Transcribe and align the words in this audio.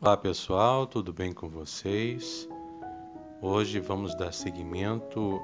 Olá 0.00 0.16
pessoal, 0.16 0.86
tudo 0.86 1.12
bem 1.12 1.32
com 1.32 1.48
vocês? 1.48 2.48
Hoje 3.42 3.80
vamos 3.80 4.14
dar 4.14 4.32
seguimento 4.32 5.40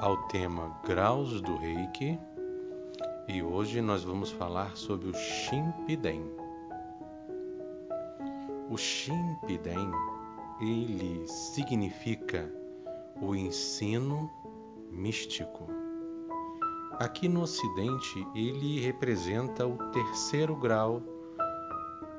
ao 0.00 0.26
tema 0.26 0.76
Graus 0.84 1.40
do 1.40 1.56
Reiki 1.56 2.18
e 3.28 3.40
hoje 3.40 3.80
nós 3.80 4.02
vamos 4.02 4.32
falar 4.32 4.76
sobre 4.76 5.10
o 5.10 5.14
Shimpiden. 5.14 6.28
O 8.68 8.76
Shimpiden, 8.76 9.92
ele 10.60 11.24
significa 11.28 12.52
o 13.22 13.32
ensino 13.32 14.28
místico. 14.90 15.68
Aqui 16.98 17.28
no 17.28 17.42
ocidente, 17.42 18.26
ele 18.34 18.80
representa 18.80 19.64
o 19.64 19.78
terceiro 19.92 20.56
grau 20.56 21.00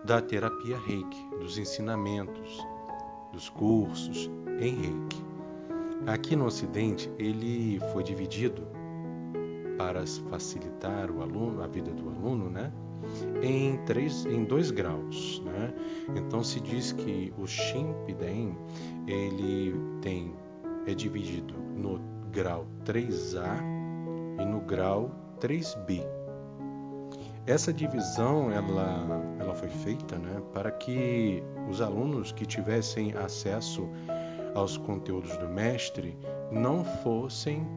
da 0.05 0.21
terapia 0.21 0.77
Reiki, 0.77 1.27
dos 1.39 1.57
ensinamentos, 1.57 2.65
dos 3.33 3.49
cursos 3.49 4.29
em 4.59 4.75
Reiki. 4.75 5.25
Aqui 6.05 6.35
no 6.35 6.45
Ocidente, 6.45 7.11
ele 7.17 7.79
foi 7.91 8.03
dividido 8.03 8.67
para 9.77 10.05
facilitar 10.29 11.09
o 11.09 11.23
aluno, 11.23 11.63
a 11.63 11.67
vida 11.67 11.91
do 11.91 12.07
aluno, 12.07 12.49
né? 12.51 12.71
Em 13.41 13.77
três, 13.85 14.25
em 14.27 14.43
dois 14.43 14.69
graus, 14.69 15.41
né? 15.43 15.73
Então 16.15 16.43
se 16.43 16.59
diz 16.59 16.91
que 16.91 17.33
o 17.37 17.47
Shimpiden 17.47 18.55
ele 19.07 19.75
tem 20.01 20.35
é 20.85 20.93
dividido 20.93 21.55
no 21.75 21.99
grau 22.31 22.67
3A 22.85 23.59
e 24.39 24.45
no 24.45 24.61
grau 24.61 25.11
3B. 25.39 26.24
Essa 27.47 27.71
divisão 27.71 28.51
ela, 28.51 29.21
ela 29.39 29.53
foi 29.53 29.69
feita 29.69 30.17
né, 30.17 30.41
para 30.51 30.71
que 30.71 31.43
os 31.69 31.79
alunos 31.79 32.31
que 32.31 32.45
tivessem 32.45 33.13
acesso 33.13 33.87
aos 34.55 34.77
conteúdos 34.77 35.37
do 35.37 35.47
mestre 35.47 36.17
não 36.51 36.83
fossem 36.83 37.67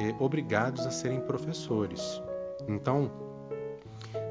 eh, 0.00 0.14
obrigados 0.18 0.86
a 0.86 0.90
serem 0.90 1.20
professores. 1.20 2.20
Então, 2.68 3.10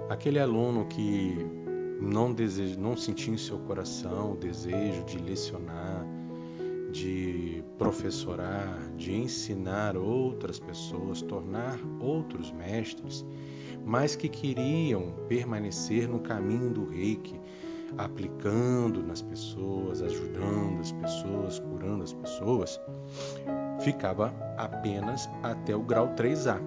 aquele 0.08 0.40
aluno 0.40 0.86
que 0.86 1.36
não 2.00 2.32
deseja, 2.32 2.80
não 2.80 2.96
sentia 2.96 3.34
em 3.34 3.38
seu 3.38 3.58
coração 3.60 4.34
o 4.34 4.38
desejo 4.38 5.04
de 5.06 5.18
lecionar, 5.18 6.06
de 6.92 7.64
professorar, 7.78 8.92
de 8.96 9.14
ensinar 9.16 9.98
outras 9.98 10.60
pessoas, 10.60 11.22
tornar 11.22 11.80
outros 12.00 12.52
mestres, 12.52 13.26
mas 13.86 14.16
que 14.16 14.28
queriam 14.28 15.14
permanecer 15.30 16.10
no 16.10 16.20
caminho 16.20 16.72
do 16.72 16.90
reiki, 16.90 17.40
aplicando 17.96 19.04
nas 19.04 19.22
pessoas, 19.22 20.02
ajudando 20.02 20.82
as 20.82 20.92
pessoas, 20.92 21.60
curando 21.60 22.04
as 22.04 22.12
pessoas, 22.12 22.82
ficava 23.80 24.34
apenas 24.58 25.30
até 25.44 25.76
o 25.76 25.84
grau 25.84 26.16
3A. 26.16 26.60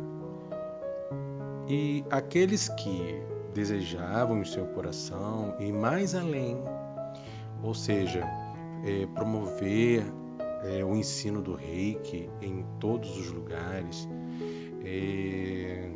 E 1.69 2.05
aqueles 2.09 2.69
que 2.69 3.21
desejavam 3.53 4.41
em 4.41 4.45
seu 4.45 4.67
coração 4.69 5.57
ir 5.59 5.73
mais 5.73 6.15
além, 6.15 6.57
ou 7.63 7.75
seja, 7.75 8.25
é, 8.85 9.07
promover 9.07 10.05
é, 10.65 10.85
o 10.85 10.95
ensino 10.95 11.43
do 11.43 11.55
reiki 11.55 12.31
em 12.41 12.65
todos 12.79 13.19
os 13.19 13.31
lugares, 13.33 14.09
é, 14.85 15.91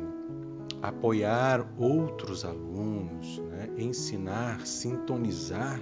apoiar 0.83 1.65
outros 1.79 2.43
alunos, 2.43 3.37
né? 3.37 3.69
ensinar, 3.77 4.67
sintonizar 4.67 5.79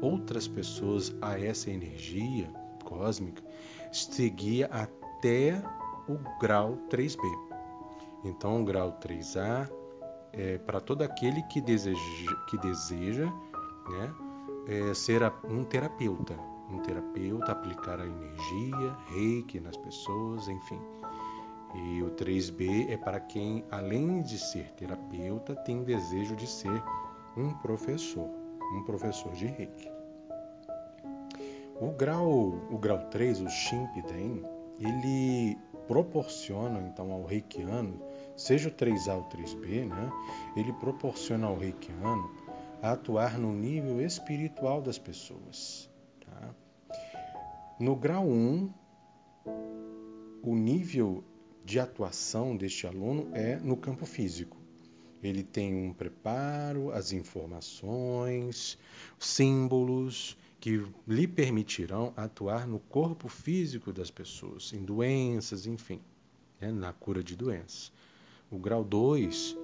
outras 0.00 0.48
pessoas 0.48 1.14
a 1.22 1.38
essa 1.38 1.70
energia 1.70 2.52
cósmica, 2.84 3.40
seguia 3.92 4.66
até 4.66 5.62
o 6.08 6.18
grau 6.40 6.76
3B. 6.90 7.22
Então, 8.24 8.62
o 8.62 8.64
grau 8.64 8.98
3A 9.00 9.70
é 10.32 10.58
para 10.58 10.80
todo 10.80 11.02
aquele 11.02 11.40
que 11.44 11.60
deseja, 11.60 12.36
que 12.50 12.58
deseja 12.58 13.26
né, 13.26 14.14
é, 14.66 14.92
ser 14.92 15.22
um 15.48 15.62
terapeuta, 15.62 16.34
um 16.68 16.78
terapeuta, 16.78 17.52
aplicar 17.52 18.00
a 18.00 18.06
energia, 18.06 18.96
reiki 19.06 19.60
nas 19.60 19.76
pessoas, 19.76 20.48
enfim. 20.48 20.80
E 21.74 22.02
o 22.02 22.10
3B 22.10 22.90
é 22.90 22.96
para 22.96 23.18
quem, 23.18 23.64
além 23.70 24.22
de 24.22 24.38
ser 24.38 24.70
terapeuta, 24.72 25.54
tem 25.56 25.82
desejo 25.82 26.36
de 26.36 26.46
ser 26.46 26.82
um 27.36 27.54
professor, 27.54 28.28
um 28.74 28.84
professor 28.84 29.32
de 29.32 29.46
Reiki. 29.46 29.90
O 31.80 31.90
grau, 31.92 32.30
o 32.70 32.78
grau 32.78 32.98
3, 33.08 33.40
o 33.40 33.48
Shimpiden, 33.48 34.44
ele 34.78 35.56
proporciona 35.88 36.80
então 36.80 37.10
ao 37.10 37.24
reikiano, 37.24 38.00
seja 38.36 38.68
o 38.68 38.72
3A 38.72 39.16
ou 39.16 39.24
3B, 39.24 39.88
né? 39.88 40.12
Ele 40.56 40.72
proporciona 40.74 41.46
ao 41.46 41.56
reikiano 41.56 42.30
atuar 42.82 43.38
no 43.38 43.52
nível 43.52 44.00
espiritual 44.00 44.82
das 44.82 44.98
pessoas. 44.98 45.90
Tá? 46.20 46.54
No 47.78 47.96
grau 47.96 48.26
1, 48.26 48.70
o 50.42 50.54
nível 50.54 51.24
de 51.64 51.78
atuação 51.78 52.56
deste 52.56 52.86
aluno 52.86 53.28
é 53.32 53.56
no 53.56 53.76
campo 53.76 54.04
físico. 54.04 54.56
Ele 55.22 55.44
tem 55.44 55.72
um 55.74 55.92
preparo, 55.92 56.90
as 56.92 57.12
informações, 57.12 58.76
símbolos 59.18 60.36
que 60.58 60.84
lhe 61.06 61.26
permitirão 61.26 62.12
atuar 62.16 62.66
no 62.66 62.78
corpo 62.78 63.28
físico 63.28 63.92
das 63.92 64.10
pessoas, 64.10 64.72
em 64.72 64.84
doenças, 64.84 65.66
enfim, 65.66 66.00
né, 66.60 66.70
na 66.72 66.92
cura 66.92 67.22
de 67.22 67.36
doenças. 67.36 67.92
O 68.50 68.58
grau 68.58 68.84
2, 68.84 69.56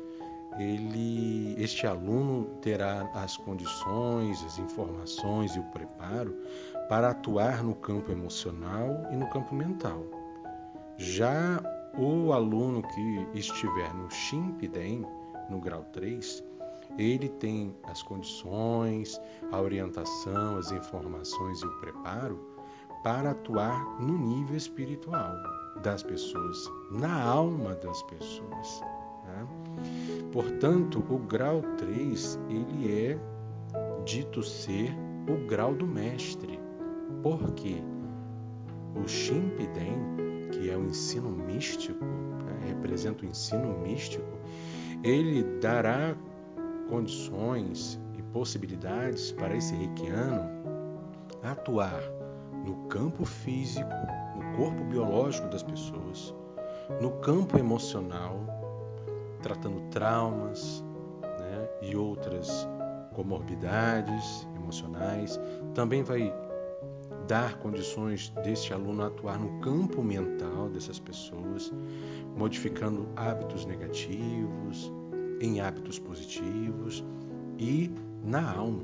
ele, 0.59 1.55
este 1.59 1.87
aluno 1.87 2.59
terá 2.63 3.03
as 3.15 3.37
condições, 3.37 4.43
as 4.45 4.59
informações 4.59 5.55
e 5.55 5.59
o 5.59 5.65
preparo 5.65 6.37
para 6.89 7.11
atuar 7.11 7.63
no 7.63 7.75
campo 7.75 8.11
emocional 8.11 9.09
e 9.13 9.17
no 9.17 9.29
campo 9.31 9.55
mental. 9.55 10.05
Já 10.97 11.63
o 11.97 12.33
aluno 12.33 12.83
que 12.83 13.27
estiver 13.39 13.93
no 13.95 14.11
Shimpiden, 14.11 15.07
no 15.49 15.61
grau 15.61 15.85
3, 15.93 16.45
ele 16.99 17.29
tem 17.29 17.75
as 17.85 18.03
condições, 18.03 19.21
a 19.53 19.61
orientação, 19.61 20.59
as 20.59 20.71
informações 20.73 21.61
e 21.61 21.67
o 21.67 21.81
preparo 21.81 22.39
para 23.03 23.31
atuar 23.31 24.01
no 24.01 24.19
nível 24.19 24.57
espiritual 24.57 25.35
das 25.83 26.03
pessoas, 26.03 26.71
na 26.91 27.23
alma 27.23 27.75
das 27.77 28.03
pessoas. 28.05 28.83
Né? 29.25 29.47
Portanto, 30.33 31.05
o 31.09 31.19
grau 31.19 31.63
3 31.77 32.39
ele 32.49 33.03
é 33.03 33.19
dito 34.05 34.43
ser 34.43 34.93
o 35.29 35.47
grau 35.47 35.75
do 35.75 35.87
mestre. 35.87 36.59
Por 37.23 37.53
quê? 37.53 37.77
O 38.97 39.07
Shimpiden 39.07 40.28
que 40.51 40.71
é 40.71 40.77
o 40.77 40.85
ensino 40.85 41.31
místico, 41.31 42.05
né, 42.05 42.69
representa 42.69 43.25
o 43.25 43.29
ensino 43.29 43.79
místico, 43.79 44.27
ele 45.03 45.43
dará 45.61 46.17
condições 46.89 48.01
e 48.19 48.23
possibilidades 48.23 49.33
para 49.33 49.57
esse 49.57 49.75
reikiano 49.75 50.59
atuar 51.43 52.03
no 52.65 52.89
campo 52.89 53.25
físico, 53.25 53.89
no 54.37 54.57
corpo 54.57 54.83
biológico 54.85 55.49
das 55.49 55.63
pessoas, 55.63 56.35
no 57.01 57.13
campo 57.21 57.59
emocional, 57.59 58.41
tratando 59.43 59.81
traumas 59.91 60.85
né, 61.23 61.69
e 61.83 61.97
outras 61.97 62.67
comorbidades 63.15 64.47
emocionais. 64.57 65.39
Também 65.75 66.03
vai 66.03 66.33
dar 67.29 67.59
condições 67.59 68.31
deste 68.43 68.73
aluno 68.73 69.05
atuar 69.05 69.39
no 69.39 69.61
campo 69.61 70.03
mental 70.03 70.71
dessas 70.71 70.99
pessoas, 70.99 71.71
modificando 72.35 73.07
hábitos 73.15 73.67
negativos 73.67 74.91
em 75.39 75.61
hábitos 75.61 75.99
positivos 75.99 77.05
e 77.59 77.91
na 78.25 78.51
alma, 78.51 78.83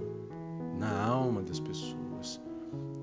na 0.78 1.04
alma 1.04 1.42
das 1.42 1.58
pessoas. 1.58 2.40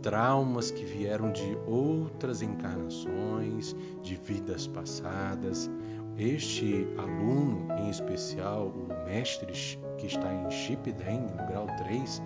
Traumas 0.03 0.69
que 0.69 0.85
vieram 0.85 1.31
de 1.31 1.57
outras 1.65 2.43
encarnações, 2.43 3.75
de 4.03 4.15
vidas 4.15 4.67
passadas. 4.67 5.69
Este 6.17 6.87
aluno, 6.97 7.67
em 7.79 7.89
especial 7.89 8.67
o 8.67 8.87
mestre 9.05 9.53
que 10.01 10.07
está 10.07 10.33
em 10.33 10.49
Shipden, 10.49 11.21
no 11.37 11.47
grau 11.47 11.67
3, 11.77 12.21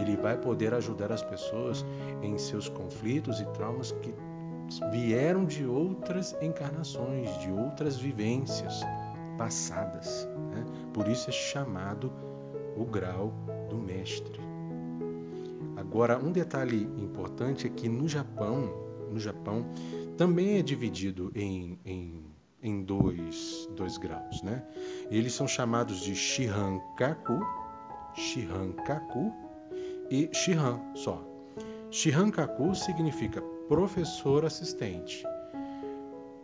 ele 0.00 0.16
vai 0.16 0.38
poder 0.38 0.72
ajudar 0.72 1.12
as 1.12 1.22
pessoas 1.22 1.84
em 2.22 2.38
seus 2.38 2.70
conflitos 2.70 3.38
e 3.38 3.44
traumas 3.52 3.92
que 3.92 4.14
vieram 4.90 5.44
de 5.44 5.66
outras 5.66 6.34
encarnações, 6.40 7.38
de 7.40 7.50
outras 7.50 7.98
vivências 7.98 8.80
passadas. 9.36 10.26
Né? 10.50 10.64
Por 10.94 11.06
isso 11.06 11.28
é 11.28 11.32
chamado 11.32 12.10
o 12.74 12.84
grau 12.86 13.32
do 13.68 13.76
mestre. 13.76 14.40
Agora, 15.76 16.18
um 16.18 16.32
detalhe 16.32 16.84
importante 16.96 17.66
é 17.66 17.70
que 17.70 17.90
no 17.90 18.08
Japão, 18.08 18.72
no 19.10 19.20
Japão 19.20 19.66
também 20.16 20.58
é 20.58 20.62
dividido 20.62 21.30
em, 21.34 21.78
em, 21.84 22.24
em 22.62 22.82
dois, 22.82 23.68
dois 23.76 23.96
graus. 23.96 24.42
Né? 24.42 24.62
Eles 25.10 25.32
são 25.32 25.46
chamados 25.46 26.00
de 26.00 26.14
Shihankaku, 26.14 27.40
Shihankaku 28.14 29.32
e 30.10 30.28
Shihan 30.32 30.80
só. 30.94 31.22
Shihankaku 31.90 32.74
significa 32.74 33.40
professor 33.68 34.44
assistente 34.44 35.24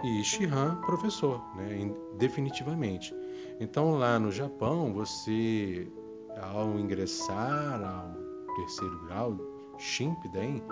e 0.05 0.23
Shihan 0.23 0.81
professor, 0.83 1.43
né? 1.57 1.91
definitivamente. 2.19 3.15
Então 3.59 3.97
lá 3.97 4.19
no 4.19 4.31
Japão, 4.31 4.93
você 4.93 5.89
ao 6.41 6.79
ingressar 6.79 7.83
ao 7.83 8.55
terceiro 8.57 9.05
grau, 9.07 9.39
Shimpden, 9.79 10.63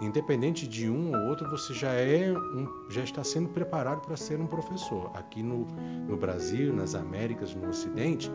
independente 0.00 0.66
de 0.66 0.88
um 0.88 1.16
ou 1.16 1.28
outro, 1.28 1.48
você 1.50 1.74
já 1.74 1.92
é 1.92 2.32
um, 2.32 2.68
já 2.88 3.02
está 3.02 3.24
sendo 3.24 3.48
preparado 3.48 4.00
para 4.00 4.16
ser 4.16 4.40
um 4.40 4.46
professor. 4.46 5.10
Aqui 5.14 5.42
no, 5.42 5.66
no 6.06 6.16
Brasil, 6.16 6.72
nas 6.72 6.94
Américas, 6.94 7.54
no 7.54 7.68
Ocidente, 7.68 8.30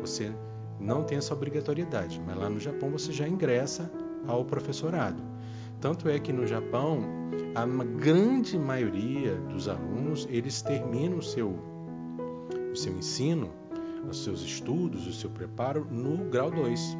você 0.00 0.32
não 0.80 1.04
tem 1.04 1.18
essa 1.18 1.34
obrigatoriedade, 1.34 2.20
mas 2.26 2.36
lá 2.36 2.48
no 2.48 2.58
Japão 2.58 2.90
você 2.90 3.12
já 3.12 3.28
ingressa 3.28 3.92
ao 4.26 4.44
professorado. 4.44 5.22
Tanto 5.80 6.08
é 6.08 6.18
que 6.18 6.32
no 6.32 6.46
Japão, 6.46 7.00
a 7.54 7.66
grande 7.84 8.58
maioria 8.58 9.34
dos 9.34 9.68
alunos, 9.68 10.26
eles 10.30 10.62
terminam 10.62 11.18
o 11.18 11.22
seu, 11.22 11.58
o 12.72 12.76
seu 12.76 12.96
ensino, 12.96 13.50
os 14.08 14.24
seus 14.24 14.42
estudos, 14.42 15.06
o 15.06 15.12
seu 15.12 15.30
preparo 15.30 15.86
no 15.90 16.28
grau 16.30 16.50
2 16.50 16.96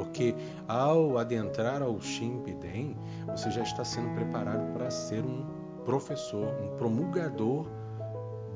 porque 0.00 0.34
ao 0.66 1.18
adentrar 1.18 1.82
ao 1.82 2.00
Shimpiden, 2.00 2.96
você 3.26 3.50
já 3.50 3.62
está 3.62 3.84
sendo 3.84 4.14
preparado 4.14 4.72
para 4.72 4.90
ser 4.90 5.22
um 5.22 5.44
professor, 5.84 6.48
um 6.62 6.74
promulgador 6.78 7.66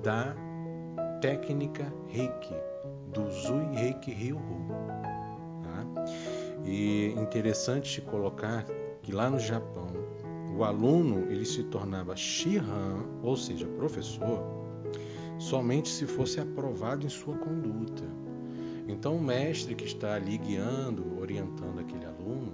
da 0.02 0.35
técnica 1.20 1.93
Reiki, 2.08 2.55
do 3.12 3.31
Zui 3.31 3.67
Reiki 3.75 4.11
Ryohu. 4.11 4.69
Tá? 5.62 6.05
E 6.64 7.12
interessante 7.19 8.00
colocar 8.00 8.64
que 9.02 9.12
lá 9.12 9.29
no 9.29 9.38
Japão, 9.38 9.93
o 10.56 10.64
aluno 10.64 11.31
ele 11.31 11.44
se 11.44 11.62
tornava 11.64 12.17
Shihan, 12.17 13.05
ou 13.23 13.37
seja, 13.37 13.67
professor, 13.67 14.43
somente 15.38 15.91
se 15.91 16.06
fosse 16.06 16.41
aprovado 16.41 17.05
em 17.05 17.11
sua 17.11 17.37
conduta. 17.37 18.24
Então, 18.87 19.17
o 19.17 19.23
mestre 19.23 19.75
que 19.75 19.85
está 19.85 20.15
ali 20.15 20.37
guiando, 20.37 21.19
orientando 21.19 21.81
aquele 21.81 22.05
aluno, 22.05 22.53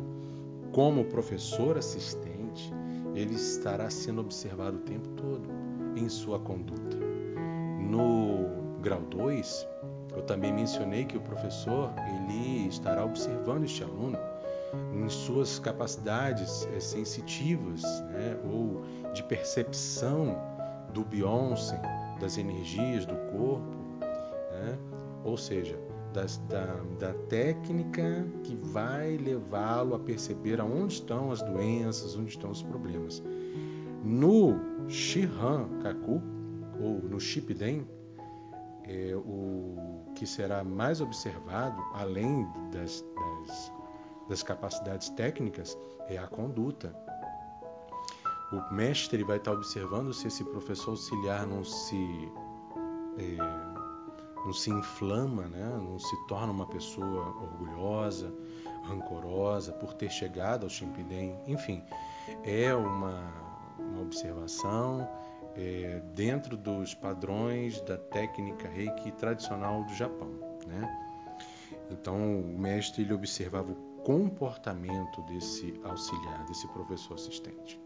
como 0.73 1.05
professor 1.05 1.77
assistente, 1.77 2.73
ele 3.15 3.35
estará 3.35 3.91
sendo 3.91 4.21
observado 4.21 4.77
o 4.77 4.81
tempo 4.81 5.09
todo 5.11 5.49
em 5.97 6.09
sua 6.09 6.39
conduta. 6.39 6.97
No 7.81 8.79
grau 8.81 9.01
2, 9.03 9.67
eu 10.15 10.23
também 10.23 10.53
mencionei 10.53 11.05
que 11.05 11.17
o 11.17 11.21
professor 11.21 11.93
ele 12.15 12.69
estará 12.69 13.05
observando 13.05 13.65
este 13.65 13.83
aluno 13.83 14.17
em 14.95 15.09
suas 15.09 15.59
capacidades 15.59 16.69
eh, 16.73 16.79
sensitivas 16.79 17.83
né, 18.13 18.39
ou 18.45 18.83
de 19.13 19.23
percepção 19.25 20.37
do 20.93 21.05
Beyoncé, 21.05 21.81
das 22.21 22.39
energias 22.39 23.05
do 23.05 23.17
corpo, 23.33 23.77
né? 24.53 24.79
ou 25.25 25.37
seja, 25.37 25.79
da, 26.13 26.25
da 26.99 27.15
técnica 27.29 28.27
que 28.43 28.57
vai 28.57 29.17
levá-lo 29.17 29.95
a 29.95 29.99
perceber 29.99 30.61
aonde 30.61 30.95
estão 30.95 31.31
as 31.31 31.43
doenças, 31.43 32.17
onde 32.17 32.31
estão 32.31 32.51
os 32.51 32.63
problemas. 32.63 33.23
No 34.03 34.59
Shihan 34.89 35.69
Kaku, 35.83 36.21
ou 36.81 37.03
no 37.03 37.21
Shipden, 37.21 37.87
é, 38.85 39.15
o 39.15 40.05
que 40.15 40.27
será 40.27 40.65
mais 40.65 41.01
observado, 41.01 41.81
além 41.95 42.47
das, 42.73 43.05
das, 43.47 43.73
das 44.29 44.43
capacidades 44.43 45.11
técnicas, 45.11 45.79
é 46.09 46.19
a 46.19 46.27
conduta. 46.27 46.95
O 48.53 48.75
mestre 48.75 49.23
vai 49.23 49.37
estar 49.37 49.53
observando 49.53 50.13
se 50.13 50.27
esse 50.27 50.43
professor 50.45 50.91
auxiliar 50.91 51.47
não 51.47 51.63
se 51.63 52.33
é, 53.17 53.80
não 54.45 54.53
se 54.53 54.71
inflama, 54.71 55.47
né? 55.49 55.79
não 55.79 55.99
se 55.99 56.17
torna 56.27 56.53
uma 56.53 56.67
pessoa 56.67 57.27
orgulhosa, 57.43 58.33
rancorosa 58.85 59.73
por 59.73 59.95
ter 59.95 60.11
chegado 60.11 60.65
ao 60.65 60.71
Shimpiden. 60.71 61.39
Enfim, 61.47 61.83
é 62.43 62.75
uma, 62.75 63.33
uma 63.79 64.03
observação 64.03 65.09
é, 65.57 66.01
dentro 66.15 66.57
dos 66.57 66.95
padrões 66.95 67.81
da 67.83 67.97
técnica 67.97 68.69
reiki 68.69 69.13
tradicional 69.13 69.85
do 69.85 69.95
Japão. 69.95 70.31
Né? 70.67 71.11
Então, 71.91 72.41
o 72.41 72.59
mestre 72.59 73.03
ele 73.03 73.13
observava 73.13 73.73
o 73.73 73.91
comportamento 74.03 75.23
desse 75.23 75.79
auxiliar, 75.85 76.45
desse 76.47 76.67
professor 76.69 77.15
assistente. 77.15 77.81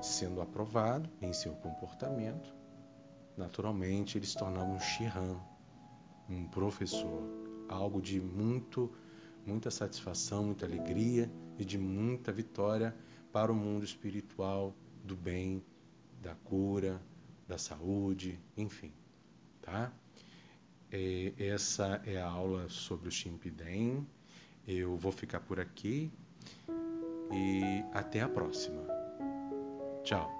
Sendo 0.00 0.40
aprovado 0.40 1.08
em 1.20 1.32
seu 1.32 1.52
comportamento, 1.54 2.54
naturalmente 3.36 4.18
ele 4.18 4.26
se 4.26 4.36
tornava 4.36 4.70
um 4.70 4.78
Shihan, 4.78 5.40
um 6.28 6.44
professor, 6.46 7.22
algo 7.68 8.00
de 8.00 8.20
muito, 8.20 8.92
muita 9.46 9.70
satisfação, 9.70 10.44
muita 10.44 10.66
alegria 10.66 11.30
e 11.58 11.64
de 11.64 11.78
muita 11.78 12.30
vitória 12.32 12.94
para 13.32 13.50
o 13.50 13.54
mundo 13.54 13.84
espiritual 13.84 14.74
do 15.04 15.16
bem, 15.16 15.62
da 16.22 16.34
cura, 16.34 17.00
da 17.46 17.56
saúde, 17.56 18.38
enfim, 18.56 18.92
tá? 19.62 19.92
É, 20.90 21.32
essa 21.38 22.02
é 22.06 22.20
a 22.20 22.26
aula 22.26 22.68
sobre 22.68 23.08
o 23.08 23.12
Shimpiden. 23.12 24.06
Eu 24.66 24.96
vou 24.96 25.12
ficar 25.12 25.40
por 25.40 25.60
aqui 25.60 26.10
e 27.32 27.84
até 27.92 28.20
a 28.20 28.28
próxima. 28.28 28.82
Tchau. 30.02 30.37